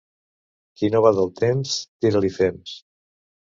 Qui 0.79 0.89
no 0.95 1.01
va 1.07 1.11
del 1.19 1.29
temps, 1.43 1.75
tira-li 2.07 2.35
fems. 2.41 2.75